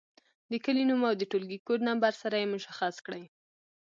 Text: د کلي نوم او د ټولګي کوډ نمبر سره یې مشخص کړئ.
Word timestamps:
د 0.51 0.53
کلي 0.65 0.83
نوم 0.89 1.01
او 1.09 1.15
د 1.17 1.23
ټولګي 1.31 1.59
کوډ 1.67 1.79
نمبر 1.89 2.11
سره 2.21 2.35
یې 2.41 2.47
مشخص 2.55 2.95
کړئ. 3.05 3.23